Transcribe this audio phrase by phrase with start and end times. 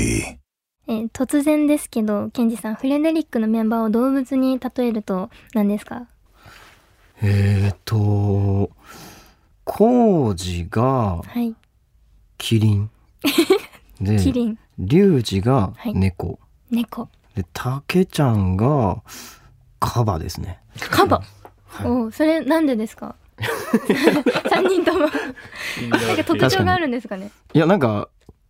[0.00, 6.06] えー突然ですけどケンジさんフレデリックのメンバーを動物に例えると何ですか？
[7.20, 8.70] えーと、
[9.64, 11.54] コウジがはい。
[12.38, 12.90] キリン。
[14.00, 14.58] で、キリン。
[14.78, 15.94] リュウジがはい。
[15.94, 16.38] 猫。
[16.70, 17.08] 猫。
[17.34, 19.02] で、タケちゃんが
[19.80, 20.60] カバですね。
[20.78, 21.22] カバ、
[21.66, 21.86] はい。
[21.88, 23.16] おうそれなんでですか？
[24.48, 25.00] 三人とも。
[25.00, 25.10] なん
[26.16, 27.30] か特徴があるんですかね？
[27.52, 28.08] いや、なんか、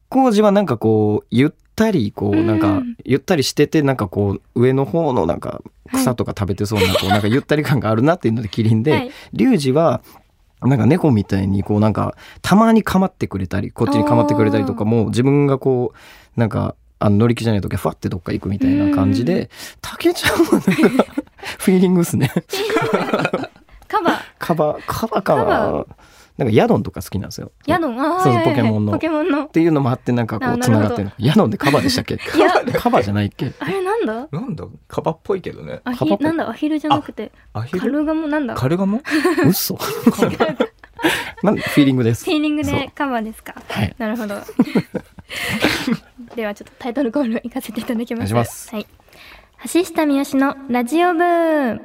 [0.09, 2.47] コウジはなんかこう、ゆったり、こう、うん。
[2.47, 5.63] なんか、ゆったりしてて、なんかこう、上の方のなんか、
[5.93, 9.11] 草とか食べてそうな、こう、 なんかゆったり感があるなっていうのでキリンで、はい。
[9.33, 10.01] リュウジは、
[10.63, 19.51] なんか猫みたいにこうなんかたまに構ってくれたりこっちに構ってくれたりとかも自分がこうなんかあの乗り気じゃない時はファってどっか行くみたいな感じうで
[19.81, 20.73] たけちゃんはなんか
[21.59, 22.33] フィーリングっすね。
[23.87, 25.87] カバカバカバカバ
[26.39, 27.51] なんかヤドンとか好きなんですよ。
[27.67, 27.97] ヤドン？
[28.23, 28.93] そうポケモンの。
[28.93, 29.45] ポケモンの。
[29.47, 30.79] っていうのもあってなんかこうあなるほど。
[30.79, 31.13] つながってる。
[31.19, 32.15] ヤドンでカバでしたっけ？
[32.15, 33.53] いやカバじゃないっけ？
[33.59, 34.29] あれなんだ？
[34.31, 34.65] なんだ？
[34.87, 35.81] カバっぽいけどね。
[35.83, 36.49] アカバポヒなんだ？
[36.49, 37.33] アヒルじゃなくて。
[37.53, 37.91] カアヒル？
[37.91, 38.29] ルガモ？
[38.29, 38.55] なんだ？
[38.55, 39.03] フカルガモ？
[39.47, 39.77] 嘘。
[41.43, 42.25] なんでフィーリングです？
[42.31, 43.55] ィーリングでカバですか？
[43.69, 43.93] はい。
[43.99, 44.37] なるほど。
[46.37, 48.71] ではちょっとタイトルコール行かせていただきます。
[48.75, 48.87] はい。
[49.73, 51.81] 橋下三好のラジオ部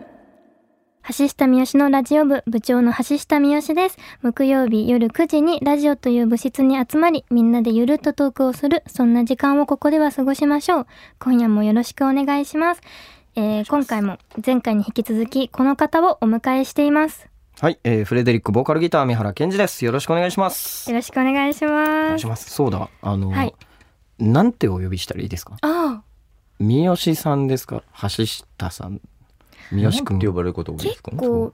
[1.09, 3.97] 橋下三好のラジオ部部長の橋下三好です。
[4.21, 10.87] 木曜日夜9時にラジオという部室に集まりみんなでゆるっとトークをするそんな時間をここでは過ごしましょう。
[11.19, 12.81] 今夜もよろしくお願いします。
[13.35, 17.27] えー今回も前回に引き続きこの方をお迎えしています。
[17.59, 19.83] はい、えーフレデリックボーカルギター三原健二です。
[19.83, 20.89] よろしくお願いします。
[20.89, 21.89] よろしくお願いしおます。
[21.89, 22.49] 願いします。
[22.49, 22.89] そうだ。
[23.01, 23.53] あの、はい。
[24.19, 25.57] なんてお呼びしたらいいですか？
[25.61, 26.01] あ。
[26.59, 27.83] 三好さんですか？
[28.03, 29.01] 橋下さん
[29.71, 31.11] 三好くんって呼ばれることが多いですか？
[31.11, 31.53] 結構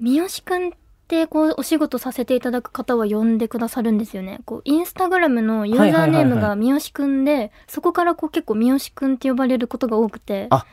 [0.00, 0.70] 三好くんっ
[1.06, 4.40] てこうお仕事させていただく方は呼んでくださるんですよね。
[4.44, 10.46] こうインスタグラムのユーザーネームがはいはいはいはい三好くんでそこからこう結構三好くんって呼ばれることが多くて。
[10.50, 10.64] あ。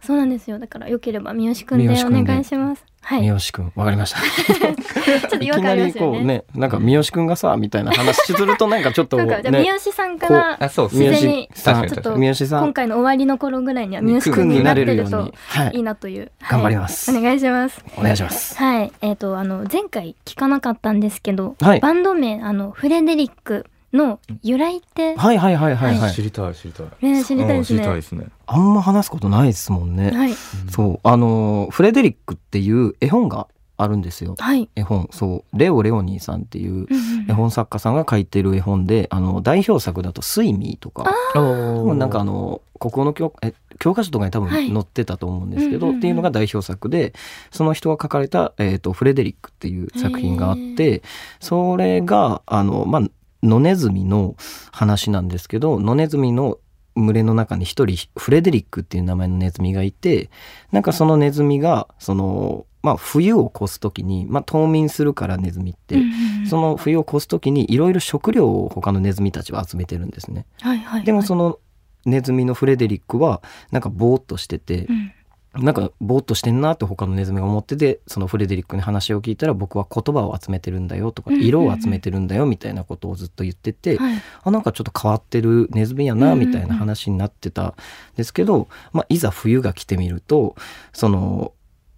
[0.00, 0.60] そうなんですよ。
[0.60, 3.22] だからよければ三好くんでお願いしますはい。
[3.22, 3.72] 三好くん。
[3.74, 4.18] わかりました。
[5.20, 6.18] ちょっとい違和感ありますよね。
[6.18, 12.64] こうねなんか三好くんがさみたいな話するとなんかちょっとね 三好さんからあそう自然に三好さんちょっと三好さん。
[12.64, 15.70] 今回の終わりの頃ぐらいには三好くくんになってなれるとはい。
[15.74, 16.58] いいなという、はい。
[16.58, 17.10] 頑張ります。
[17.10, 17.82] お願いします。
[17.96, 18.56] お願いします。
[18.56, 21.80] はい、えっ、とあの前回聞かなかったんですけど、はい。
[21.80, 26.12] バンド名あのフレデリックの由来って、はいはいはいはいはい。
[26.12, 26.86] 知りたい知りたい。
[27.00, 27.94] ね知りたいですうん知りたいね。
[27.96, 28.26] ですね。
[28.46, 30.10] あんま話すことないですもんね。
[30.10, 30.32] はい
[30.70, 31.00] そう。
[31.02, 33.48] あのフレデリックっていう絵本が
[33.80, 34.34] あるんですよ。
[34.38, 34.68] はい。
[34.74, 35.08] 絵本。
[35.12, 35.58] そう。
[35.58, 36.86] レオ・レオニーさんっていう
[37.28, 41.10] 絵本作家さんが書いてる絵本であの代表作だと「スイミー」とか。
[41.34, 44.68] もうなんかあの国語の教え教科書とかに多分はい。
[44.72, 45.98] 載ってたと思うんですけど、うんうんうん。
[45.98, 47.14] っていうのが代表作で
[47.50, 51.02] その人が書かれた、えーと「フレデリック」っていう作品があって
[51.40, 53.02] それがあの、まあ、
[53.42, 54.36] 野ネズミの
[54.72, 56.58] 話なんですけど野ネズミの
[56.96, 60.30] 群れの中に一人フレデリックっていう名前のネズミがいて
[60.72, 65.96] なんかそのネズミがその、まあ、冬を越す時に、まあ、冬眠するからネズミって。
[65.96, 70.46] うんうんその冬を越す時にいろいろ食料を他のネズミたちは集めてるんですね。
[70.62, 71.04] はいはい。
[71.04, 71.58] でもその
[72.06, 75.12] ネズミのフレデリックはなんかぼーっとしててう、ん
[75.54, 84.22] なんかぼーっとしてんなって他のネズミが思っててそのフレデリックに話を聞いたら僕は言葉を集めてるんだよとか色を集めてるんだよみたいなことをずっと言ってて、はい。
[84.42, 87.74] あなんかちょっと変わってるネズミやなみたいな話になってたん
[88.16, 90.54] ですけど、まあ、いざ冬が来てみると
[90.92, 91.52] その、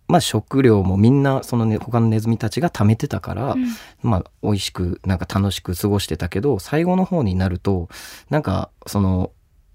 [0.07, 3.67] まあ、食料もみんなその、ね、他のネズミたちが貯めてたから、うん。
[4.03, 7.89] まあ、美味しくなんか楽しく過ごしてたけど最後の方になると
[8.31, 9.33] なんかその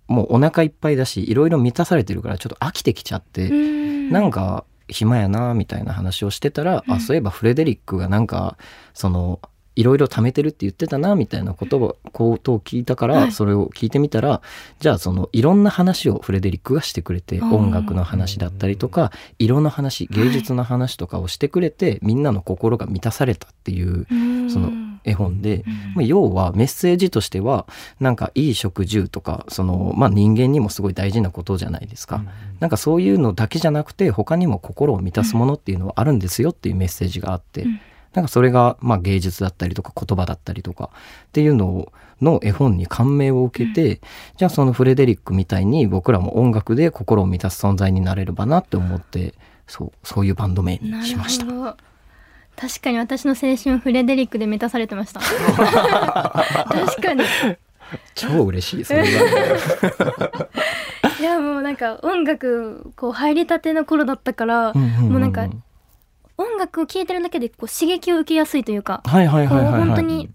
[0.08, 4.10] もうお腹いっぱいだしいろいろ満たされてるからちょっと飽きてきちゃって、うん。
[4.12, 6.94] なんか暇やなみたいな話をしてたら、うん。
[6.94, 8.58] あそういえばフレデリックがなんか
[8.94, 9.40] その
[9.76, 13.32] いろいろ貯めてるって言ってたなみたいなことをことを聞いたから、はい。
[13.32, 14.42] それを聞いてみたら
[14.80, 24.50] じゃあそのいろんな話をフレデリックがしてくれてうん音楽の話だったりとか色の話芸術の話とかをしてくれて、みんなの心が満たされたっていううん。
[24.50, 24.72] その
[25.06, 25.64] 絵本で、
[25.98, 27.68] 要はメッセージとしては
[28.00, 32.24] なんかいい食住とかその、まあ、人間にもすごい大事なことじゃないですか。
[32.60, 37.80] なんかそういうのだけじゃなくて他にも心を満たすものっていうのはあるんですよっていうメッセージがあって、うん。
[38.14, 40.90] なんかそれがまあ芸術だったりとか言葉だったりとか
[41.28, 41.92] っていうのを
[42.22, 44.00] の絵本に感銘を受けて、
[44.38, 49.34] じゃあそのフレデリックみたいに僕らも音楽で心を満たす存在になれればなって思って
[49.68, 51.76] そうそういうバンド名にしました。
[52.56, 55.20] 確かに私の青春フレデリックで満たされてました。
[55.20, 57.24] 確かに。
[58.16, 60.50] 超嬉しいそれは。
[61.20, 65.48] いやもうなんか音楽こう入りたての頃だったから、もうなんか
[66.38, 70.30] 音楽を聴いてるだけでこう刺激を受けやすいというか、はいはいはい本当に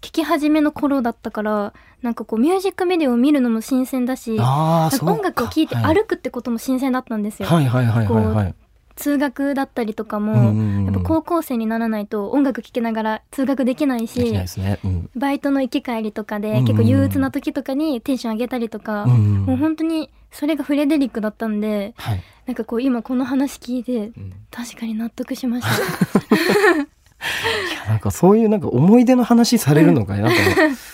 [0.00, 8.54] 聴きき始めの頃だったからなんかこうミュージックビデオを見るのも新鮮だし音楽を聴いてはい歩くってことも新鮮だったんですよ、はいはいはいはいはい
[8.96, 10.84] 通学だったりとかも、うんうんうん。
[10.86, 14.46] やっぱ高校生にならないと音楽聴きながら通学できないしね。
[14.84, 15.10] うん。
[15.14, 22.22] バイトの行き帰りとかでうんうん結構憂鬱な時とかにテンション上げたりとか、うんうんもう本当にそれがフレデリックだったんではい。
[22.46, 24.32] なんかこう今この話聞いてうん。
[24.50, 25.74] 確かに納得しました。
[26.82, 30.36] いやなんかそういうなんか思い出の話されるのがなんか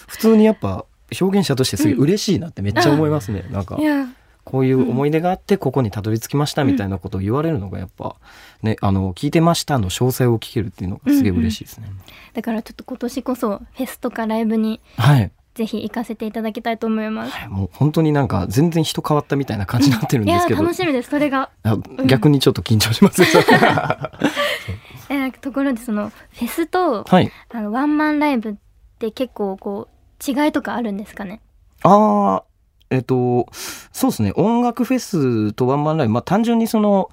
[0.06, 0.84] 普通にやっぱ
[1.20, 3.44] 表現者としてすげえ嬉しいなってめっちゃ思いますね。
[3.50, 3.76] なんか。
[3.78, 4.06] いや
[4.44, 8.16] こういう思い出があってここにたどり着きましたみたいなことを言われるのがやっぱ
[8.62, 11.88] ねあの聞いてましたの詳細を聞けるっていうのがすげえ嬉しいですね。
[12.34, 15.30] だからちょっと今年こそフェスとかライブにはい。
[15.54, 17.32] ぜひ行かせていただきたいと思います。
[17.32, 20.62] はいもう本当になんか全然人変わったみたいな感じになってるんですけど。
[20.62, 21.50] 楽しみですそれが。
[21.62, 23.22] あ逆にちょっと緊張します。
[25.10, 27.30] えところでそのフェスとはい。
[27.50, 28.54] あのワンマンライブっ
[28.98, 31.40] て結構こう違いとかあるんですかね？
[31.82, 32.44] ああ、
[32.92, 33.46] えっと、
[33.92, 34.32] そうですね。
[34.36, 37.10] 音楽フェスとワンマンライブ、まあ単純にその、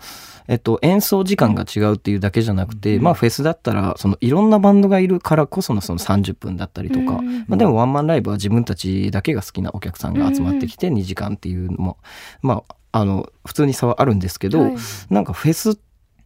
[0.49, 7.27] えっと、演奏時間が違うっていうだけじゃなくて、まあフェスだったら、そのいろんなバンドがいるからこそのその30分だったりとか、うん。
[7.27, 11.97] うんまあでもワンマンライブは自分たちだけが好きなお客さんが集まってきて2時間っていうのも、
[12.41, 14.75] まあ、あの、普通に差はあるんですけど、はい。
[15.09, 15.77] なんかフェスっ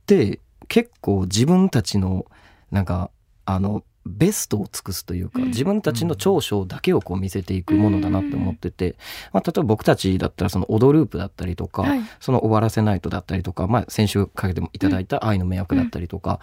[0.08, 2.26] て結構自分たちの
[2.72, 3.12] なんか
[3.46, 5.48] あのベストを尽くすというか、うん。
[5.48, 8.96] 自分たちの長所だけをこう見せていくものだなって思ってて、
[9.32, 12.02] まあ、例えば僕たちだったらその「踊ループ」だったりとか、はい。
[12.20, 16.40] その「終わらせないと」だったりとか、まあ、先週かけてもいただいた「愛の迷惑」だったりとか、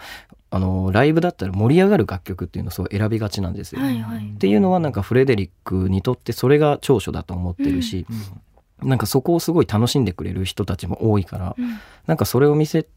[0.50, 3.82] あのライブだったら盛り上がる楽曲っていうのをそう選びがちなんですよ。
[3.82, 4.26] はいはい。
[4.34, 8.06] っていうのはなんかフレデリックにとってそれが長所だと思ってるし、
[8.82, 11.78] なんかそこをすごい楽しんでくれる人たちも多いから、うん。
[12.06, 12.88] なんかそれを見せて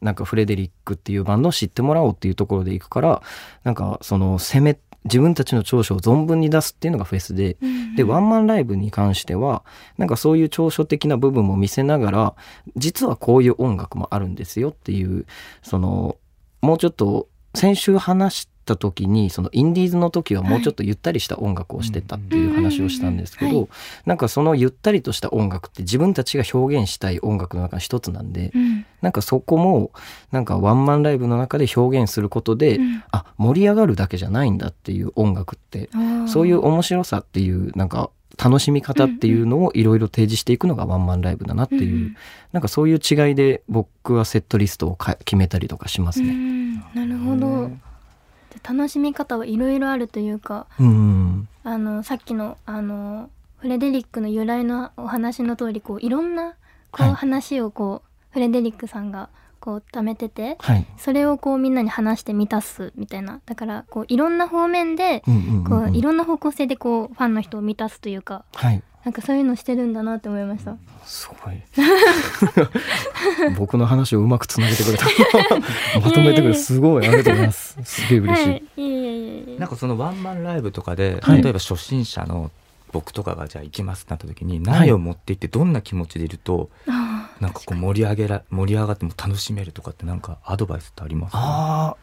[0.00, 3.22] なんかフレデリックっていうバンドを知ってもらおうっていうところでいくから
[3.64, 9.64] なんかその攻め自分たちの長所を存分に出すっていうのがフェスで、うんでワンマンライブに関しては
[9.98, 12.34] なんかそういう長所的な部分も見せながら
[12.74, 15.26] 実はこういう音楽もあるんですよっていう
[15.62, 16.16] その
[16.62, 23.68] もうちょっと先週話した時にそのインディーズの時はもうちょっとゆったりした音楽をしてたっていう話をしたんですけど、
[24.06, 29.90] なんかそのゆったりとした音楽って自分たちが表現したい音楽の中の一つなんで、うんなんかそこも
[30.30, 33.04] なんかワンマンライブの中で表現することで、うん。
[33.10, 35.90] あ盛り上がるだけじゃないんだっていう音楽って
[36.28, 38.10] そういう面白さっていうなんか
[38.42, 42.16] 楽しみ方っていうのをいろいろ提示していくのがワンマンライブだなっていう、うん。
[42.52, 46.32] なんかそういう違いで僕はセットリストをか決めたりとかしますうね。
[46.32, 46.74] ん。
[46.94, 47.68] なるほど。
[47.68, 56.54] で楽しみ方はいろいろあるというかうん、あのさっきのあのフレデリックの由来のお話の通りこういろんな
[56.90, 57.14] こうはい。
[57.14, 59.28] 話をこう、フレデリックさんが
[59.60, 60.86] こう貯めててはい。
[60.98, 65.22] それをこうみんなに話して満たすみたいなだからこういろんな方面で
[65.68, 68.82] こういろんな方向性でこうファンの人を満たすというかはい。
[69.04, 70.76] なんかそういうのしてるんだなって思いました。
[71.04, 71.60] すごい。
[73.58, 75.06] 僕の話をうまくつなげてくれた。
[76.00, 77.76] まとめてくれすごいありがとうございます。
[77.82, 78.48] すげえ嬉しい。
[78.48, 82.52] はい、いえいえいえいえなんかそのワンマンライブとかで、はい例えば初心者の
[82.92, 87.01] 僕とかがじゃあ行きますってなった時に何を持って行ってどんな気持ちでいると、あー
[87.42, 91.38] なんかこう盛り上げら盛り上がっても楽しめるとかってなんかアドバイスってありますか？
[91.38, 91.96] あ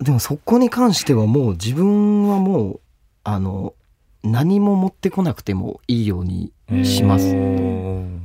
[0.00, 2.80] あ、でもそこに関してはもう自分はもう
[3.22, 3.74] あの
[4.22, 6.52] 何も持ってこなくてもいいように
[6.84, 7.34] します。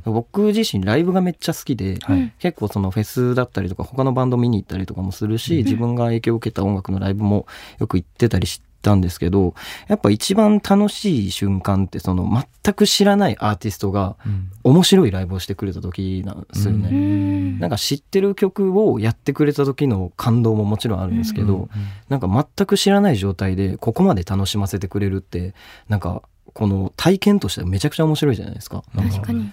[0.04, 2.20] 僕自身ライブがめっちゃ好きで、はい。
[2.20, 5.64] うん結構そのフェスだったりとか他のバンド見に行ったりとかもするし、うん。
[5.64, 7.46] 自分が影響を受けた音楽のライブも
[7.78, 9.54] よく行ってたりしたんですけど
[9.88, 12.30] やっぱ一番楽しい瞬間ってその
[12.64, 14.50] 全く知らないアーティストがうん。
[14.66, 16.88] 面白いライブをしてくれた時なんですよね。
[16.88, 17.58] うん。
[17.60, 21.68] なんか知ってる曲をやってくれた時の感動ももちろんあるんですけど、うん
[22.08, 25.54] なんか全く知らない状態でここまで楽しませてくれるって
[25.88, 28.82] なんかこの体験としてはめちゃくちゃ面白いじゃないですか。
[28.94, 29.52] なん確かに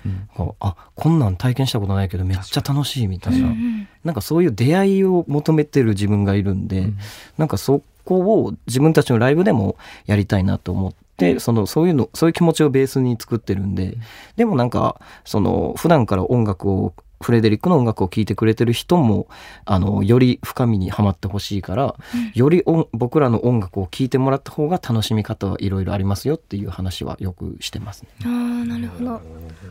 [0.60, 6.98] あこんなん体験したことないけどめっちゃ楽しいみたいな、うんうんなんかそういう出会いを求めてる自分がいるんで、うん。
[7.38, 13.98] なんかそこを自分たちのライブでもやりたいなと思って、そのそういうのそういう気持ちをベースに作ってるんで、
[14.36, 19.28] でもなんかその普段から音楽をフレデリックの音楽を聴いてくれてる人も
[19.64, 21.96] あのより深みにはまってほしいから、
[22.34, 28.10] より音僕らの音楽を聴いてもらった方が楽しみ方はいろいろありますよっていう話はよくしてますね。
[28.24, 29.22] あーなるほど。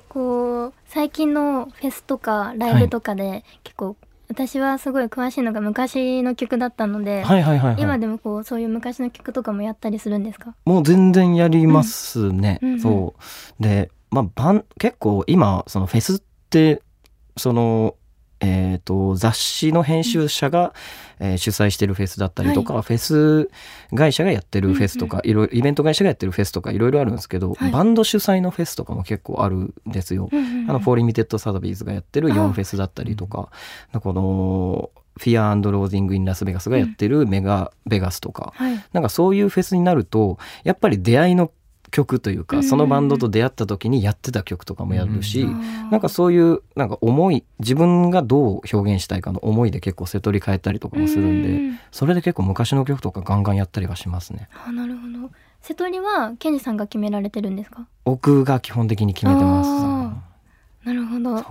[0.09, 3.97] こう最近のフェスとかライブとかで、結構
[4.33, 10.55] 私はすごい詳しいのが昔の曲だったので、はいはいはい、はい、今でもこうそういう昔の曲とかもやったりするんですか？
[10.65, 12.59] もう全然やりますね。
[12.63, 13.15] うんそ
[13.61, 13.63] う。
[13.63, 16.81] で、まあ、バン、結構今、そのフェスって、
[17.37, 17.95] その、
[18.43, 20.75] えー、と雑誌の編集者が、
[21.21, 23.49] えー主催してるフェスだったりとか、フェス
[23.95, 27.71] 会社がやってるフェスとか、いろいろイベント会社がやってるフェスとかいろいろあるんですけど、はい。
[27.71, 30.29] バンド主催のフェスとかも結構あるんですよ。
[30.33, 30.71] うんうんうん。
[30.71, 33.51] あの 04 Limited Sazabys がやってるあ4フェスだったりとか、
[34.01, 38.85] この Fear, and Loathing in Las Vegas がやってる MEGA VEGAS とか、はい。
[38.93, 41.51] なんかそういうフェスになるとやっぱり出会いの
[41.93, 42.61] 曲というか、うん。
[42.61, 45.51] うんうんそのバンドと出会った時にやってた曲とかもやるし、う
[45.93, 51.79] なんかそういうなんか思い自分がどう表現したいかの思いで結構セトリ変えたりとかもするんで、うん。
[51.93, 54.49] それで結構昔の曲とかガンガンやったりはしますね。
[54.67, 55.31] あなるほど。
[55.61, 57.87] セトリはケンジさんが決められてるんですか？
[58.05, 59.69] 僕が基本的に決めてます。
[59.71, 60.23] あ
[60.85, 61.45] なるほど。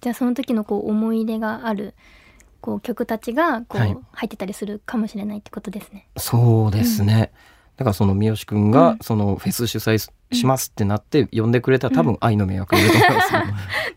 [0.00, 1.94] じゃあその時のこう思い出がある
[2.60, 3.98] こう曲たちがこう、はい。
[4.12, 6.06] 入ってたりするかもしれないってことですね。
[6.16, 7.32] そうですね。
[7.76, 8.98] だからその三好くんがうん。
[9.00, 9.98] そのフェス主催
[10.32, 13.40] しますってなって呼んでくれたら多分愛の迷惑いると思すよ。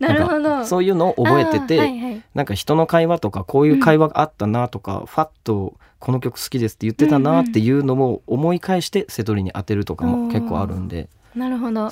[0.00, 0.64] なるほど。
[0.64, 2.22] そういうのを覚えてて、はいはい。
[2.34, 11.90] なんか人の会話とかこういう会話があったなとか、ファッとこの曲好きですって言ってたなっていうのを思い返して瀬戸りに当てるとかも結構あるんで、なるほど。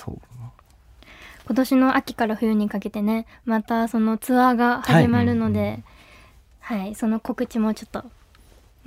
[1.47, 5.85] 今年の秋から冬にかけてねまたそのツアーが始まるので、
[6.59, 8.05] はい、その告知もちょっと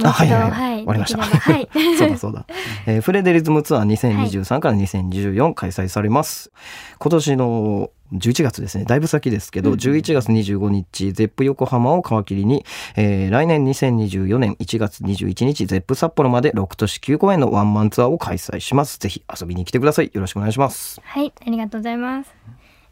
[0.03, 0.51] あはいはいはい。
[0.51, 1.21] はいわかりました。
[1.21, 1.69] はい。
[1.97, 2.45] そうだそうだ、
[2.85, 6.51] えーフレデリズムツアー2023から2014開催されます。
[6.99, 8.85] 今年の11月ですね。
[8.85, 12.65] だいぶ先ですけど、うん11月25日ゼップ横浜を皮切りに、
[12.95, 18.97] えー来年2024年1月21日ゼップ札幌まで6都市9公演のワンマンツアーを開催します。
[18.99, 20.11] ぜひ遊びに来てください。
[20.13, 20.99] よろしくお願いします。
[21.03, 22.31] はい、ありがとうございます。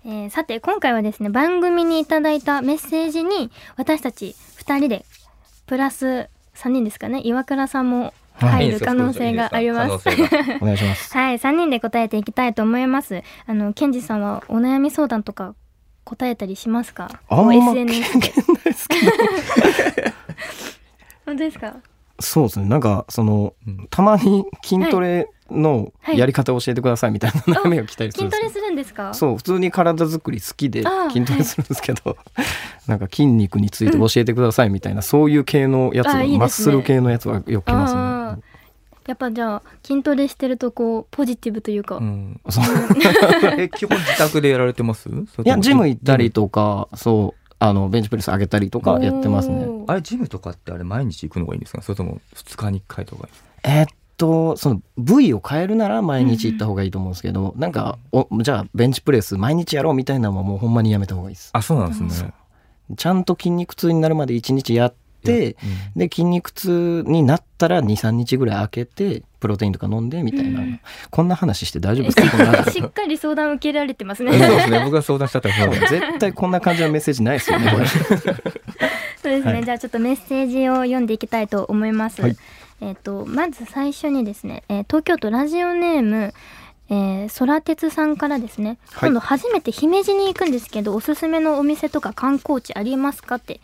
[0.06, 5.06] えーさて今回はですね番組にいただいたメッセージに私たち2人で
[5.66, 7.22] プラス3人ですかね。
[7.24, 8.70] 岩倉さんもはい。
[8.70, 10.08] 入る可能性があります。
[10.62, 11.18] お願いします。
[11.18, 13.24] はい、3人で答えていきたいと思います。
[13.48, 15.56] あの、ケンジさんはお悩み相談とか
[16.04, 17.10] 答えたりしますか？
[17.30, 18.32] あんま SNS で。
[18.64, 19.12] ですけど。
[21.26, 21.74] 本当ですか？
[22.20, 22.66] そうですね。
[22.68, 23.88] なんかそのうん。
[23.90, 28.50] たまに筋トレのはいやり方を教えてくださいみたいな悩みが来たりするんですよ。
[28.50, 29.14] 筋トレするんですか？
[29.14, 32.18] そう普通に体作り好きで筋トレするんですけど、
[32.88, 36.38] なんか筋肉について教えてくださいみたいな、そういう系のやつがね。
[36.38, 38.44] マッスル系のやつがよく来ますあね。
[39.08, 42.42] やっぱじゃあ筋トレしてるとこうポジティブというか、うん。
[42.50, 42.66] そう。
[43.58, 45.08] え基本自宅でやられてます？
[45.08, 45.14] い
[45.46, 49.66] やジム行ったりとか、そうあのベンチプレス上げたりとかやってますね。
[49.88, 51.82] あれジムとかってあれ毎日行くのがいいんですか？
[51.82, 53.28] それとも2日に1回とか。
[53.64, 53.88] えーっ
[54.18, 61.52] とその部位を変えるなら毎日行った方がいいと思うんですけど、なんかおじゃあベンチプレス毎日やろうみたいなのはもうほんまにやめた方がいいです。
[61.54, 62.34] あそうなんですね。
[62.96, 65.58] ちゃんと筋肉痛になるまで1日やって、
[65.96, 70.80] うんで筋肉痛になったら23日ぐらい空けてプロテインとか飲んでみたいな、うん。
[71.10, 72.72] こんな話して大丈夫ですか？
[72.72, 74.62] しっかり相談受けられてますそうでね。
[74.62, 74.80] すね。
[74.84, 75.74] 僕が相談したったらそう。
[75.74, 77.72] 絶対こんな感じのメッセージないですよね
[79.22, 79.64] そうですね、はい。
[79.66, 82.22] じゃあちょっとメッセージを読んでいきたいと思います。
[82.22, 82.38] はい。
[82.82, 86.34] えっ、とまず最初にですね、えー東京都ラジオネーム
[86.90, 89.10] えー、空鉄さんからですね、はい。
[89.10, 93.60] 今度初めて姫路に行くんですけどおすすめのお店とか観光地ありますかって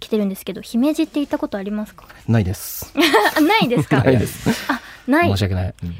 [0.00, 2.04] 来てるんですけど姫路って行ったことありますか？
[2.26, 2.92] ないです。
[3.36, 4.02] あ ないですか？
[4.02, 4.48] ないです。
[4.72, 5.28] あない。
[5.30, 5.74] 申し訳ない。
[5.82, 5.94] うん。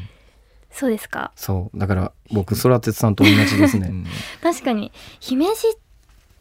[0.71, 1.33] そうですか？
[1.37, 1.79] そう。
[1.79, 3.89] だから僕空鉄さんと同じですね。
[3.91, 4.07] うん。
[4.43, 4.93] 確かに。
[5.21, 5.77] 姫路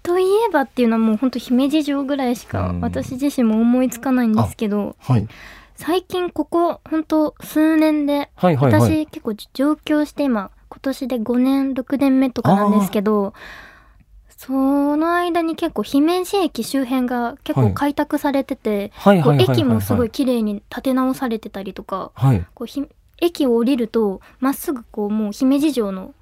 [0.04, 2.82] といえばっていうのはもうほんと姫路城ぐらいしかうん。
[2.82, 5.28] 私自身も思いつかないんですけど、はい。
[5.76, 8.82] 最近ここほんと数年ではいはいはい。
[8.82, 13.34] 私結構上京して今今年で5年6年目とかなんですけど
[14.38, 18.91] その間に結構姫路駅周辺が結構開拓されてて、
[19.39, 22.46] 駅もすごい綺麗に建て直されてたりとかはい。
[22.53, 22.84] こうひ
[23.20, 26.13] 駅を降りるとまっすぐこうもう姫路城の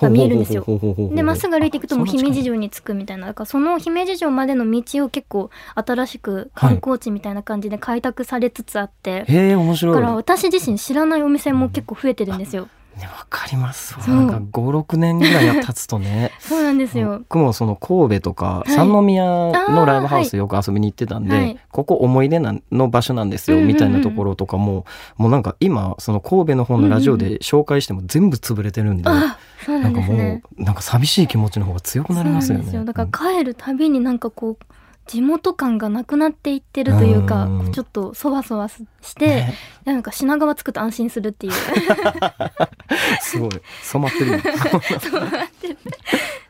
[0.00, 0.64] が見えるんですよ。
[1.12, 12.68] でまっすぐ歩いていくともう姫路城に着くみたいなだからその姫路城までの道を結構新しく観光地みたいな感じで開拓されつつあって、へえ面白いだから私自身知らないお店も結構増えてるんですよ。
[12.96, 16.30] ねわかりますなんか56年ぐらい経つとね。
[16.40, 17.18] そうなんですよ。
[17.20, 18.70] 僕もその神戸とかい。
[18.70, 21.58] 三宮のライブハウスよく遊びに行ってたんで、はい。
[21.70, 23.74] ここ思い出なの場所なんですようんうんうん。
[23.74, 24.84] みたいなところとかも、
[25.16, 30.14] もうなんか今その神戸の方のラジオで紹介しても全部潰れてるんで、あ、そうななんんかも。
[30.14, 32.64] うなんか寂しい気持ちの方が強くなりますよね。
[32.64, 33.04] そうなんですよ。
[33.06, 34.73] だから帰るたびになんかこう
[35.06, 38.82] 地元感がなくなっていってるというかうん、ちょっとそわそわし
[39.14, 41.52] て、ねなんか品川つくと安心するっていう。
[43.20, 43.50] すごい
[43.82, 44.38] 染まってる よ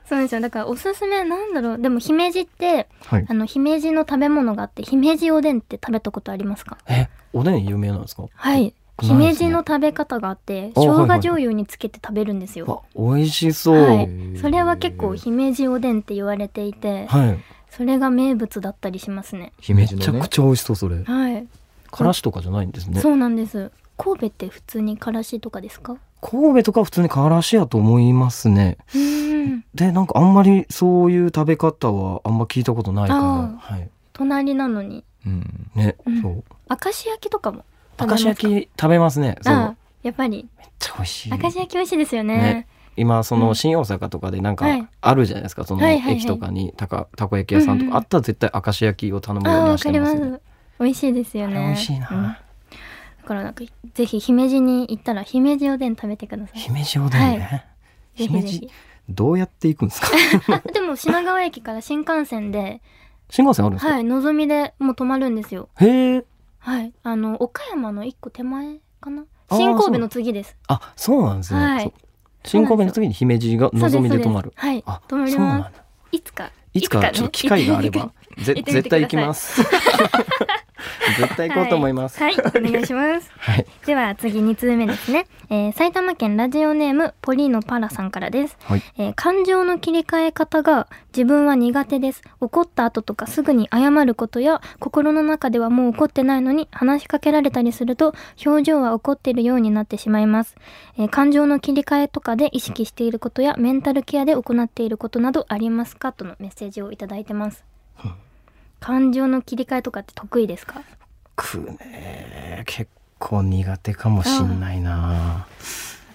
[0.08, 0.40] そうですよ。
[0.40, 1.78] だからおすすめなんだろう。
[1.78, 6.76] でも姫路ってはいあの姫路の食べ物があって姫路おでんって食べたことありますか？
[6.86, 8.24] えおでん有名なんですか？
[8.34, 8.74] はい。
[9.02, 12.84] 姫路の食べ方があって生姜醤油につけて食べるんですよ。
[12.84, 17.38] あ美味しそう、ははいい、それは結構姫路おでんって言われていて、はい
[17.76, 19.52] それが名物だったりしますね。
[19.58, 20.04] め姫路のね。
[20.04, 21.02] ちゃくちゃ美味しそうそれ。
[21.02, 21.46] はい。
[21.90, 23.00] からしとかじゃないんですね。
[23.00, 23.70] そうなんです。
[23.96, 25.96] 神戸って普通にからしとかですか？
[26.20, 28.78] 神戸とかは普通にからしやと思いますね。
[28.94, 29.64] うん。
[29.74, 33.88] でなんかあんまりそういう食べ方はあんま聞いたことないかあらはい。
[34.12, 35.04] 隣なのに。
[35.26, 35.70] うん。
[35.74, 36.22] ね、うん。
[36.22, 36.44] そう。
[36.68, 37.64] 明石焼きとかも
[37.98, 38.48] 食べ明石ますか？
[38.48, 39.38] 焼き食べますね。
[39.42, 39.54] そう。
[39.54, 40.48] あやっぱり。
[40.58, 41.30] めっちゃ美味しい。
[41.30, 42.36] 明石焼き美味しいですよね。
[42.36, 42.66] ね
[42.96, 43.42] 今そうん。
[43.42, 44.88] の新大阪とかでなんかはい。
[45.00, 46.14] あるじゃないですか、そのはいはいはい。
[46.14, 50.40] 駅とかにたかたこ焼き屋さんとうんうんかあったら絶対明石焼きを頼むようにはしてまますねす。
[50.80, 51.54] 美味しいですよね。
[51.54, 52.22] 美味しいな、うん。
[52.24, 52.38] だ
[53.26, 56.58] からなんかぜひ姫路に行ったら姫路おでん食べてください。
[56.58, 57.66] 姫路おでんね、
[58.16, 58.70] ぜひ姫路
[59.08, 60.08] どうやって行くんですか？
[60.54, 62.80] あ でも品川駅から新幹線で
[63.30, 64.04] 新幹線あるんですか、はい。
[64.04, 65.68] のぞみでもう止まるんですよ。
[65.80, 66.24] へえ。
[66.58, 66.92] はい。
[67.02, 69.24] あの岡山の一個手前かな？
[69.50, 70.56] 新神戸の次です。
[70.68, 71.84] あそうなんですね、はい。
[71.84, 71.92] そう
[72.44, 74.52] 新神戸の次に姫路がのぞみで止まる。
[74.54, 75.70] はいあ止まりそうなんだ。
[75.70, 75.82] ます
[76.12, 78.12] いつかいつかねちょっと機会があれば。
[78.36, 79.62] 行ぜ絶対行きます
[81.18, 82.18] 絶対行こうと思います。
[82.20, 83.30] はい、はい、お願いします。
[83.38, 83.66] はい。
[83.86, 88.82] では次2通目ですね、えー埼玉県ラジオネームポリーノパラさんからです、はい。
[88.98, 92.22] えー感情の切り替え方が自分は苦手です。
[92.40, 98.14] 怒った後とかすぐに謝ることや心の中ではもう怒ってないのに話しかけられたりすると
[98.44, 100.56] 表情は怒っているようになってしまいます、
[100.98, 106.12] えー感情の切り替えとかで意識していることやメンタルケアで行っていることなどありますか？
[106.12, 107.64] とのメッセージをいただいてます
[108.84, 110.82] 感情の切り替えとかって得意ですか？
[111.36, 115.46] くね結構苦手かもしんないな。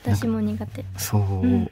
[0.03, 0.85] 私も苦手。
[0.97, 1.71] そう、ん。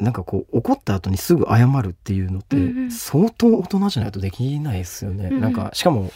[0.00, 2.90] なんかこう怒った後にすぐ謝るっていうのってうんうん。
[2.90, 5.40] 相当大人じゃないとできないですよね、うんうん。
[5.40, 6.10] なんかしかも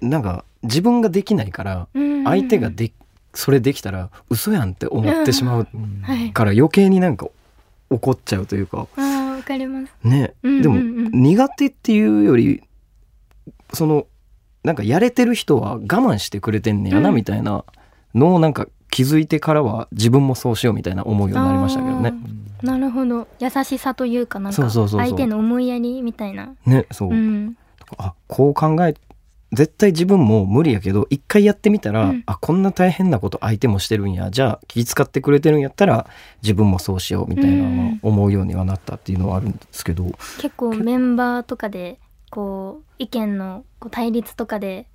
[0.00, 2.90] なんか自分ができないからうん相手がで
[3.32, 5.68] それできたら嘘やんって思ってしまう
[6.32, 7.28] から余計になんか
[7.90, 9.15] 怒っちゃうというかあー。
[9.15, 9.15] わ
[9.46, 9.94] かります。
[10.02, 10.62] ね、うんうんうん。
[10.62, 12.62] でも苦手っていうより
[13.72, 14.06] その
[14.62, 17.14] なんかやれてる人は我慢してくれてんねやなうん。
[17.14, 17.64] みたいな
[18.14, 22.14] のをなんか気づいてからは自分もそうしようみたいな思うようになりましたけどね。
[22.62, 23.28] なるほど。
[23.38, 26.54] 優しさというかなんか相手の思いやりみたいな。
[26.64, 27.56] ねそう、うん。
[27.98, 28.94] あこう考え
[29.56, 32.22] 絶対自分も無理やけど一回やってみたら、うん。
[32.26, 34.30] あこんな大変なこと相手もしてるんや。
[34.30, 36.08] じゃあ気遣ってくれてるんやったら
[36.42, 40.04] 自分もそうしようみたいなのは思うようにはなったっていうのはあるんですけど、
[40.38, 41.98] 結構メンバーとかで
[42.30, 44.86] こう意見のこう対立とかで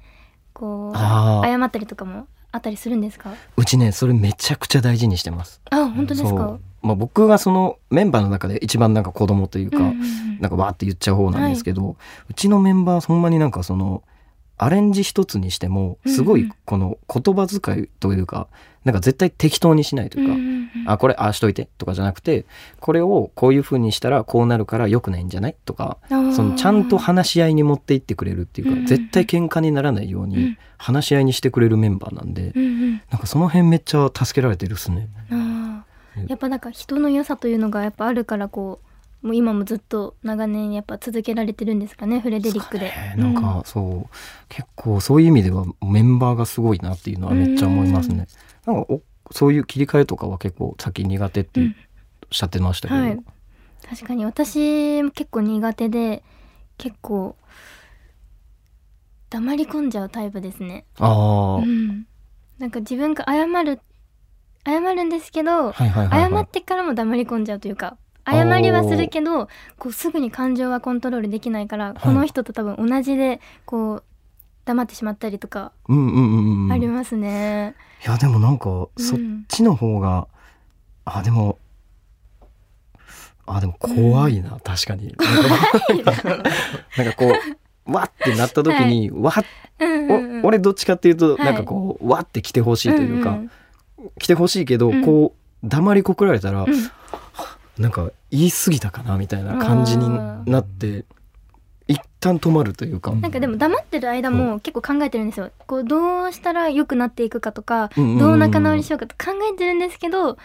[0.53, 3.33] こう謝ったりとかもあったりするんですか？
[3.57, 5.61] うちねそれめちゃくちゃ大事にしてます。
[5.69, 6.29] あ本当ですか？
[6.29, 6.61] そう。
[6.83, 10.39] まあ、僕がそのメンバーの中で一番なんか子供というか、うんうんうん。
[10.39, 11.95] なんかわーって言っちゃう方なんですけど、
[12.27, 14.01] うちのメンバーほんまになんかその
[14.63, 18.47] アレンジ一つにしてもすごいこの言葉遣いというか、
[18.85, 20.27] なんか絶対適当にしないという
[20.85, 22.45] か、あこれああしといてとかじゃなくて
[22.79, 25.55] これをこういう風にしたらこうなるから良くないんじゃない？
[25.65, 30.29] とかそのちゃんと話し合いに持っていってくれるっていうか、絶対喧嘩にならないよううん。
[30.29, 32.53] に話し合いにしてくれるメンバーなんで、
[33.09, 35.09] なんかその辺めっちゃ助けられてるっすね。
[36.27, 38.87] やっぱなんか人の良さというのがやっぱあるからこう
[39.21, 42.85] もう今もずっと長年やっぱ続けられてるんですかねフレデリックで。
[42.85, 43.13] ね。
[43.17, 44.15] なんかそう
[44.49, 48.27] 結構そういう意味ではメンバーがすごいなっていうのはめっちゃ思いますね。
[48.65, 51.67] なんかおそういう切り替えとかは結構さっき苦手っておっ
[52.31, 53.19] しゃってましたけど、はい。
[53.87, 56.23] 確かに私も結構苦手で
[56.77, 57.35] 結構
[59.29, 60.85] 黙り込んじゃうタイプですね。
[60.97, 62.07] あうん、
[62.57, 63.79] なんか自分が謝る
[64.65, 74.03] 謝るんですけど、はいはい、はい、謝ってからも黙り込んじゃうというか謝りはするけどこうすぐに感情はコントロールできないから、この人と多分同じでこう
[74.65, 76.71] 黙ってしまったりとかうんうんうんうん。
[76.71, 77.75] ありますね。
[78.05, 78.89] いやでもなんかうん。
[78.97, 80.27] そっちの方が、
[81.05, 81.57] あでも
[83.45, 85.15] あでも怖いな、確かに。
[86.97, 87.33] なんかこ
[87.87, 89.43] うわってなった時に、わっ
[89.79, 91.45] う俺どっちかっていうと、はい。
[91.45, 93.51] なんかこうわって来てほしいというか、んん。
[94.19, 95.03] 来てほしいけど、うん。
[95.03, 96.91] こう黙りこくられたら、うん
[97.77, 100.09] なんか言い過ぎたかなみたいな感じに
[100.45, 101.05] なって
[101.87, 105.51] 一旦止まるというか、なんかでも黙ってる間も結構考えてるんですよ。
[105.67, 110.39] こうどうしたら良くなっていくかとか、どう仲直りしようかと考えてるんですけど考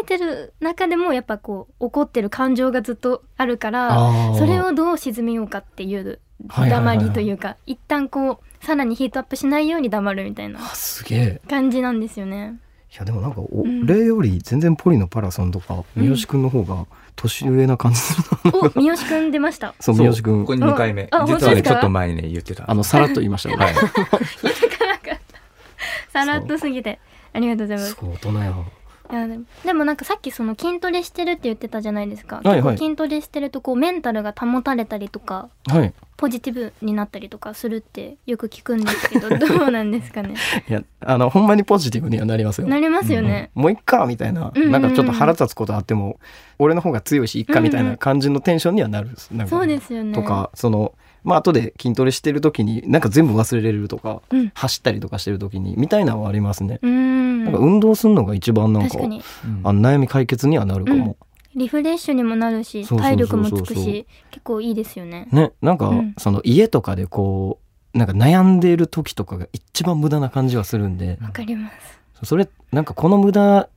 [0.00, 6.98] えてる中でもやっぱこう怒ってる感情がずっとあるからそれをどう沈めようかっていうはいはいはい。
[6.98, 11.40] 黙りというか一旦こうさらにヒートアップしないように黙るみたいなあすげえ。
[11.48, 12.58] 感じなんですよね。
[12.92, 13.46] いやでもなんかん。
[13.84, 16.08] 俺より全然ポリのパラソンとかうん。
[16.08, 19.74] 三好くんの方が年上な感じするな、お三好くん出ました。
[19.80, 20.44] そう三好くん。
[20.44, 21.08] これ2回目。
[21.10, 22.70] あ実はねちょっと前にね言ってた。
[22.70, 23.56] あのさらっと言いましたよ。
[23.56, 23.74] はい。
[26.12, 26.98] さらっとすぎて。
[27.32, 27.96] ありがとうございます。
[27.98, 28.54] そう大人や
[29.12, 32.78] いやでもでもなんかさっきその筋トレしてるって言ってたじゃないですか、はいはい。
[32.78, 35.92] 筋トレしてるとこうメンタルが保たれたりとかはい。
[36.16, 40.34] ポジティブになったりとかするってよく聞くんですけど どうなんですかね。
[40.68, 42.68] いやあのほんまにポジティブにはなりますよ。
[42.68, 44.72] なりますよね、もういっかみたいな、うんうんうん。
[44.72, 46.18] なんかちょっと腹立つことあっても
[46.58, 50.14] 俺の方が強いしいっかみたいな感じのテンションにはなるんですなんかそうですよね。
[50.14, 54.52] とかそのまあ後で筋トレしてる時になんか全部忘れれるとか、うん。
[54.54, 61.16] 走ったりとかしてる時にみたいなのはありますね、なんか運動するのが一番なんかあの悩み解決にはなるかも、
[61.54, 65.28] リフレッシュにもなるし体力もつくし結構いいですよね。
[65.32, 66.14] ねなんか、うん。
[66.18, 67.60] その家とかでこ
[67.94, 71.18] うなんか悩んでいる時とかが一番無駄な感じはするんで。
[71.20, 72.26] わかります。
[72.26, 73.68] それなんかこの無駄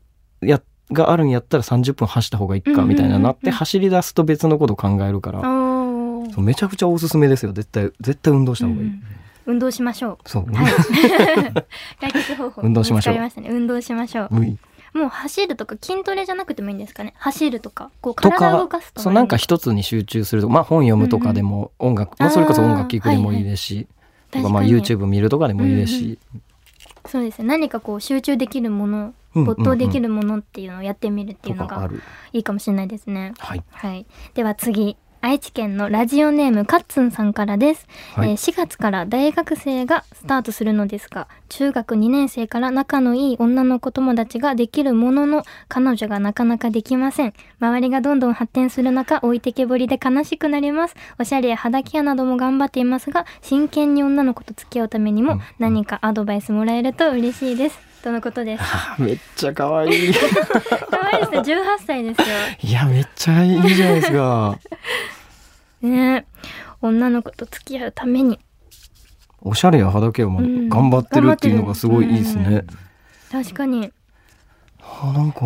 [0.42, 3.48] やがあるんやったら30分走った方がいいかみたいななってうん。
[3.48, 5.42] うんうんうん走り出すと別のこと考えるから、
[6.36, 7.54] そうめちゃくちゃおすすめですよ。
[7.54, 9.04] 絶対絶対運動した方がいい、うん
[9.48, 10.74] 運動しましょそう、うはい。
[12.02, 13.16] 解決方法運動しましょう。
[13.16, 13.32] ね。
[13.48, 14.28] 運動しましょう。
[14.32, 14.58] 無理。
[14.94, 17.14] もう走るとか筋トレじゃなくてもいいんですかね？
[17.18, 23.88] 走るとかこうと体を動かかすとそうなんか一つに集中するとかまあ本読むとかでも音楽、まあ、それこそ音楽聴くでもいいですし、
[24.32, 26.18] とかまあ YouTube 見るとかでもいいですし、
[27.06, 27.46] そうですね。
[27.46, 29.46] 何かこう集中できるものうんうんうん。
[29.46, 31.90] 没頭できるものっていうのをやってみるっていうのが
[32.32, 33.34] いいかもしれないですね。
[33.38, 33.64] はい。
[33.70, 34.06] はい。
[34.34, 34.96] では次
[35.26, 38.30] 愛知県のラジオネームカッツンさんからです、はい。
[38.30, 47.34] えー4月から大学生がスタートするのですが中学2年生から仲のいい女の子友達ができるものの彼女がなかなかできません。
[47.60, 50.96] 周りがどんどん発展する中置いてけぼりで悲しくなります。
[51.18, 57.80] おしゃれや肌ケアなども頑張っていますが真剣に女の子と付き合うためにも何かアドバイスもらえると嬉しいです。
[58.04, 58.64] とのことです。
[58.64, 60.14] あ めっちゃ可愛い。
[60.92, 61.40] 可愛いですね。
[61.40, 62.28] 18歳ですよ。
[62.62, 64.60] いやめっちゃいいじゃないですか
[65.86, 66.26] ね。
[66.82, 68.40] 女の子と付き合うために。
[69.42, 70.70] おしゃれや肌ケアもうん。
[70.70, 72.66] 頑張ってるっていうのがすごいいいですね、
[73.32, 73.92] 確かに。
[74.82, 75.46] あなんか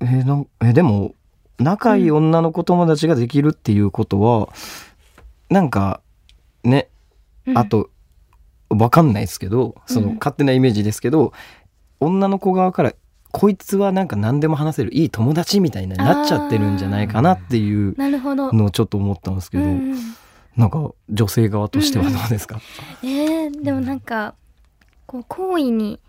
[0.00, 1.14] えーなんえでも
[1.58, 4.48] 仲いい女の子友達ができるっていうことは、
[5.50, 6.00] なんか
[6.62, 6.88] ね
[7.46, 7.58] うん。
[7.58, 7.90] あと
[8.68, 10.14] わかんないですけどそのうん。
[10.16, 11.32] 勝手なイメージですけど、
[12.00, 12.92] 女の子側から
[13.36, 17.94] こいつはなんか何でも話せるいい友達みたいになっちゃってるんじゃないかなっていう。
[17.98, 19.96] のをちょっと思ったんですけど、うんうん。
[20.56, 22.62] なんか女性側としてはどうですか、
[23.02, 24.34] えー、でもなんか
[25.04, 26.00] こう好意に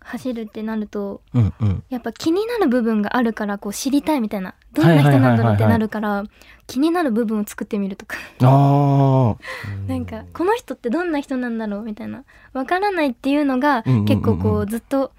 [0.00, 1.84] 走るってなるとうんうん。
[1.88, 6.24] やっぱ気になる部分があるからこう知りたいみたいなどんな人なんだろうってなるから
[6.66, 8.16] 気になる部分を作ってみるとか。
[8.42, 9.36] あ
[9.86, 14.04] なんかこの人ってどんな人なんだろうみたいなわからないっていうのがうんうんうんうん。
[14.06, 15.12] 結構こうずっと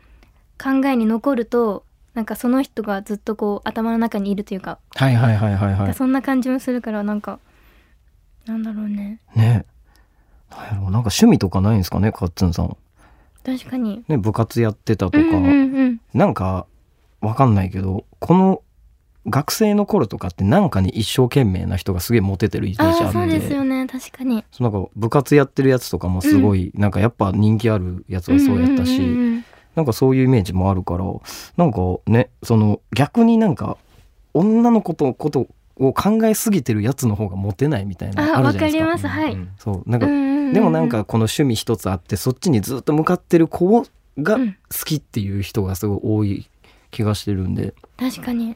[0.62, 5.94] 考えに残るとなんかその人がずっとこう頭の中にいるというか、あはいはいはいはいはい。
[5.94, 7.40] そんな感じもするからなんか
[8.46, 9.20] なんだろうね。
[9.36, 9.66] ね。
[10.50, 12.78] なんやろうなんか趣味とかないんですかねカッツンさん。
[13.44, 14.04] 確かに。
[14.08, 16.66] ね部活やってたとか、うんうんうんなんか
[17.20, 18.62] わかんないけどこの
[19.28, 23.40] 学生の頃とかってなんかに一生懸命な人がすげえモテてるイメージあるんで。
[23.40, 23.88] ですよね。
[23.88, 24.46] 確かに。
[24.52, 31.06] そうなんか部活やってるやつとかもすごい、なんかやっぱ人気あるやつはそうやったし、んうんうんうんなんかそういうイメージもあるから
[31.58, 33.78] なんかねその逆になんか
[34.34, 38.80] 女の子とことを考えすぎてるやつの方がモテないみたいなのあるじゃないですか。
[38.80, 39.08] ります。
[39.08, 39.90] はい、うんそう。
[39.90, 43.86] なんか、でもなんかこの趣味一つあってそっちにずっと向かってる子
[44.18, 44.54] がうん。
[44.54, 46.50] 好きっていう人がすごい多い
[46.92, 47.74] 気がしてるんで。
[47.98, 48.56] 確かに。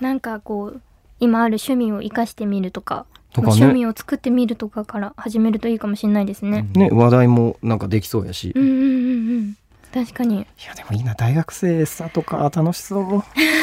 [0.00, 0.80] なんかこう
[1.20, 3.42] 今ある趣味を生かしてみるとかね。
[3.44, 6.68] 趣味を作ってみるとかから始めるといいかもしれないですね。
[6.74, 9.56] ね話題もなんかできそうやし、いうんうんうんうん
[9.92, 13.22] 確かにやでもいいな大学生さとか楽しそう。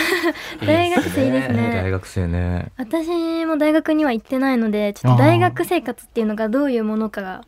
[0.65, 2.71] 大学生いいですね大学生ね。
[2.77, 7.41] 私も大学には行ってないのでちょっと大学生活っていうのがどういうものかが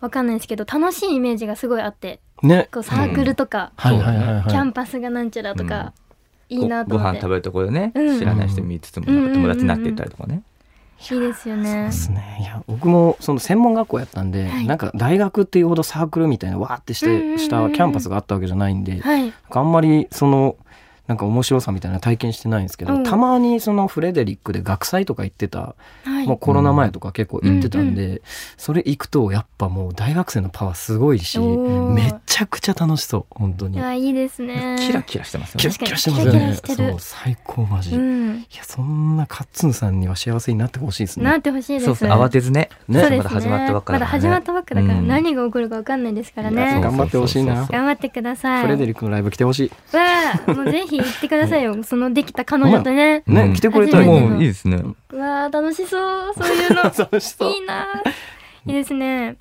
[0.00, 2.68] わかんないですけど楽しいイメージがすごいあってね。
[2.72, 4.44] こうサークルとか、はいはいはいはい。
[4.48, 5.92] キャンパスがなんちゃらとか、
[6.48, 10.42] いいなと思ってごご飯食べるところでね、うん知らない人見つつも友達になっていったりとかね。
[11.10, 11.86] いいですよね。
[11.86, 12.38] ですね。
[12.40, 14.66] いや僕もその専門学校やったんで、はい。
[14.66, 19.32] なんか大学っていうほどサークルみたいなわーってしてしたキャンパスがあったわけじゃないんで、はい。
[19.50, 20.56] あんまりその
[21.08, 23.04] なんか面白さみたいな体験してないんですけど、うん。
[23.04, 26.26] たまにそのフレデリックで学祭とか行ってた、はい。
[26.26, 28.20] もうコロナ前とか結構行ってたんで、うん
[28.56, 33.76] それ行くとやっぱもう大学生のパワーすごいしめちゃくちゃ楽しそう本当に。
[33.76, 34.76] いやいいですね。
[34.80, 35.74] キラキラしてますよね。
[35.74, 35.86] キラ。
[35.86, 38.46] キラしてますよキラキラねそう最高マジ、いうん。
[38.56, 41.94] やそんなカッツンさんには幸せになってほしいですなっねてほしいです。
[41.94, 42.68] そう慌てずね。
[42.88, 43.00] ね。
[43.00, 43.16] そうですね。
[43.18, 43.98] まだ始まったばっかだからね。
[43.98, 45.08] まだ始まったばっかだから、うん。
[45.08, 46.80] 何が起こるかわかんないですからね。
[46.80, 47.66] 頑張ってほしいな。
[47.66, 48.62] 頑張ってください。
[48.62, 49.96] フレデリックのライブ来てほしい。
[49.96, 50.02] わ
[50.46, 54.82] あもうぜひ行ってくださいよそのできた彼女とねね、うん来てくれたらもういいですね。
[55.10, 57.86] うわあ楽しそうそういうの楽しそういいな
[58.66, 59.36] いいですね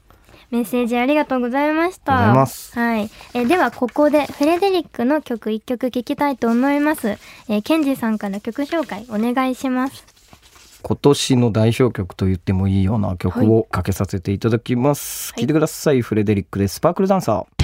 [0.52, 2.14] メッセージありがとうございました。
[2.14, 3.10] ありがとうございますはい。
[3.34, 7.18] えではここでフレデリックの曲一曲聴きたいと思います。
[7.48, 10.06] えーケンジさんから曲紹介お願いします。
[10.82, 15.32] 今年の代表曲と言ってもいいような曲をかけさせていただきます。
[15.34, 16.02] はい聞いてください。
[16.02, 17.61] フレデリックでスパークルダンサー。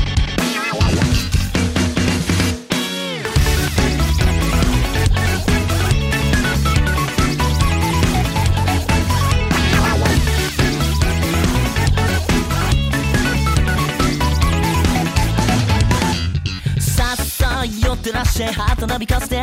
[18.37, 19.41] 寄ってらっしゃい旗なびかせて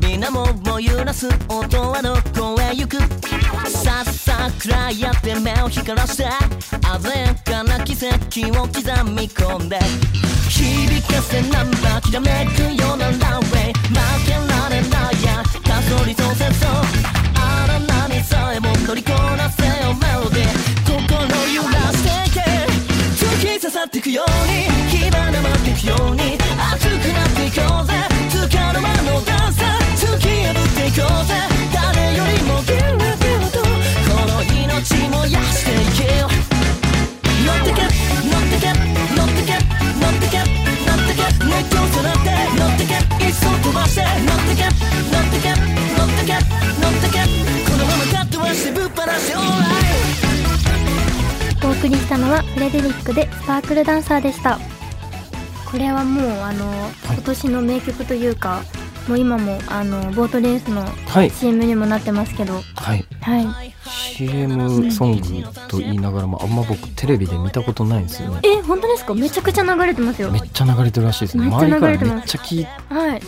[0.00, 2.98] みんなもも揺らす音はどこへ行く？
[3.70, 8.06] さっさくらいやって目を光らして鮮やかな奇跡
[8.60, 8.80] を刻
[9.10, 9.78] み込んで。
[10.50, 13.72] 響かせナンバーきらめくようなランウェイ。
[13.72, 16.70] 負けられないやたそりそうせそう。
[17.34, 20.52] 荒波さえも乗りこなせよメロディー。
[20.84, 20.92] 心
[21.54, 22.40] 揺らしていけ。
[23.24, 26.36] 突き刺さってくように火花舞ってくように
[26.72, 28.13] 熱くなっていこうぜ。
[34.84, 35.08] してい
[35.96, 38.68] けよ乗ってけ乗ってけ
[39.16, 39.56] 乗ってけ
[39.98, 40.36] 乗ってけ
[40.84, 42.92] 乗ってけ熱狂さらって乗ってけ
[43.24, 45.48] いっそ飛ばして乗ってけ乗ってけ
[45.96, 46.32] 乗ってけ
[46.80, 47.24] 乗ってけ
[47.64, 49.84] このままカットはしてぶっ放して alright
[51.66, 54.58] お送りしたのはフレデリックでスパークルダンサーでした。
[55.64, 56.70] これはもうあの、
[57.06, 58.62] 今年の名曲というか、
[59.08, 61.30] もう今もあのボートレースのはい。
[61.30, 63.06] CM にもなってますけど、はい。
[63.22, 63.74] はい。
[64.14, 65.22] CM ソング
[65.68, 68.40] と言いながらもあんま僕テレビで見たことないんですよね。
[68.44, 69.14] え、本当ですか？
[69.14, 70.30] めちゃくちゃ流れてますよ。
[70.30, 71.46] めっちゃ流れてるらしいですね。
[71.46, 73.22] めっちゃ周りから流れてますめっちゃ聞いはい。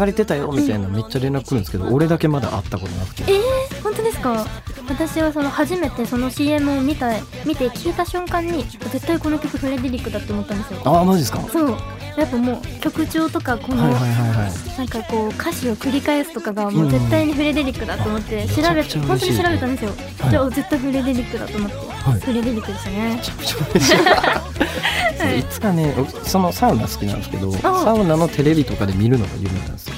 [0.00, 3.24] 流れてたよみたいなめっちゃ連絡来るんですけど、俺だけまだ会ったことなくて。
[3.32, 4.46] えー、本当ですか？
[4.88, 7.10] 私はその初めてその CM を見た
[7.44, 11.38] 見て聞いた瞬間に絶対この曲フレデリックだって思ったんですよああマジですか？
[11.40, 11.76] はいそう
[12.18, 14.78] やっぱもう曲調とかこの、はいはいはい。
[14.78, 20.30] なんかこう歌詞を繰り返すとかがもう絶対にフレデリックだと思ってうん調べめちゃくちゃ本当に調べたんですよ、はい。
[20.30, 22.20] じゃあ絶対フレデリックだと思って、はい。
[22.20, 23.14] フレデリックでしたね。
[23.16, 23.96] めちゃくちゃ嬉しい。
[25.38, 25.42] い。
[25.44, 29.94] つかね、そのサウナ好きなんですけど、あサウナのテレビとかで見るのが夢なんですよ。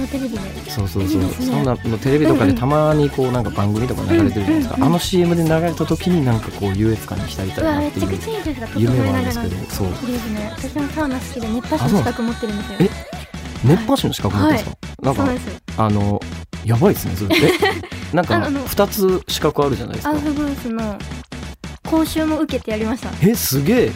[0.00, 0.88] のテレビでそう。
[0.88, 8.10] そうそうサウナのテレビとかでたまにこうなんか番組とか流れてるじゃないですか、あの CM で流れた時になんかこう優越感に浸りたいなっていう
[8.76, 9.56] 夢はあるんですけど。
[9.66, 9.88] そう。
[9.88, 10.52] いいですね。
[10.56, 12.78] 私もサウナ好きで熱波師の資格持ってるんですよ。
[12.80, 12.90] え
[13.64, 15.62] 熱波師の資格持ってるんですか、なんかそうです。
[15.76, 16.20] あの
[16.64, 17.36] やばいですねそれ。
[17.36, 17.50] え
[18.16, 20.10] なんかああの2つ資格あるじゃないですか。
[20.10, 20.98] アウフグースの
[21.84, 23.08] 講習も受けてやりました。
[23.08, 23.86] はえすげえ。
[23.86, 23.90] い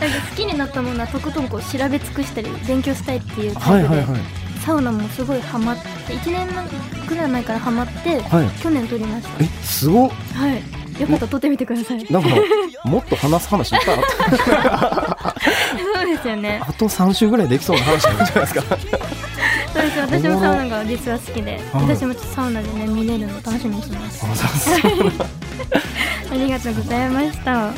[0.00, 4.20] なんか好きになったものはとことんこう調べ尽くしたり勉強したいっていうタイプで、はいはいはい。
[4.64, 5.82] サウナもすごいハマって
[6.14, 6.48] 1年
[7.06, 8.48] くらい前からハマってはい。
[8.60, 9.44] 去年撮りました。
[9.44, 10.10] えすごっ。
[10.10, 11.00] はい。
[11.00, 12.04] よかったら撮ってみてください。
[12.10, 12.28] なんか
[12.84, 15.34] もっと話す話いっぱいあった。
[15.94, 16.60] そうですよね。
[16.66, 18.62] あと3週ぐらいできそうな話あるじゃないですか。
[18.62, 20.00] そうです。
[20.00, 24.26] 私もサウナが実は好きで私もちょっとサウナでね見れるの楽しみにしてます。
[26.30, 27.70] あ りがとうございました。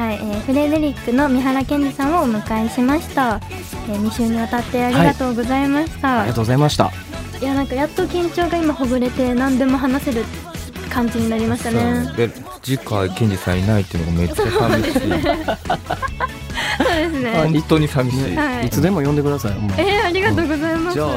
[0.00, 3.38] はい、えーフレデリックの三原健二さんをお迎えしました。
[3.86, 6.16] えー、2週にわたってありがとうございました。
[6.16, 6.90] い、ありがとうございました
[7.42, 10.24] や、なんかやっと緊張が今ほぐれて何でも話せる
[10.88, 12.10] 感じになりましたね。
[12.16, 12.30] で
[12.62, 15.18] 次回ケンジさんいないっていうのがめっちゃ寂しいそうで
[17.10, 17.32] すね。
[17.34, 20.94] 本当に寂しい、はいいつでも呼んでくださいえー、ありがとうございます。
[20.94, 21.08] じゃあ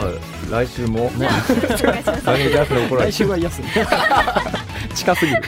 [0.51, 1.31] 来週も お願い
[1.77, 2.25] します。
[2.25, 3.67] ダメジャスの怒られ来週 は休み
[4.93, 5.41] 近すぎる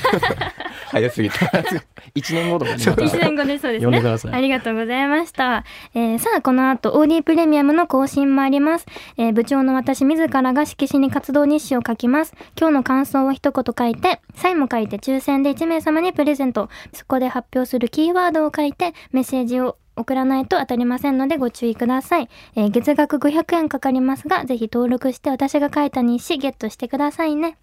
[0.96, 1.36] 早すぎた
[2.16, 5.66] 1年後とかにまた1年後でそうですねありがとうございました。
[5.94, 8.86] えーさあ、この後、OD プレミアムの更新もあります。
[9.18, 12.34] えー部長の私自らが色紙に活動日誌を書きます。
[12.58, 16.70] 今日の感想を一言書いて、サインも書いて抽選で1名様にプレゼント。
[16.94, 22.30] そこで発表するキーワードを書いて、メッセージを送らないと当たりませんのでご注意ください。
[22.56, 27.58] えー月額500円かかりますが、ぜひ登録して私が書いた日誌ゲットしてくださいね。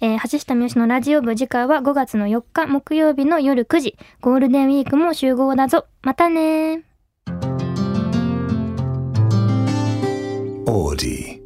[0.00, 3.96] えー、橋下美由のラジオ部次回は5月の4日木曜日の夜9時。
[4.20, 5.86] ゴールデンウィークも集合だぞ。
[6.02, 6.82] またねー。
[10.66, 11.43] Audi.